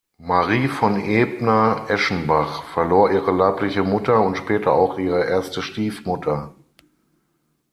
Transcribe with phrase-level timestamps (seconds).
[0.17, 6.55] Marie von Ebner-Eschenbach verlor ihre leibliche Mutter und später auch ihre erste Stiefmutter.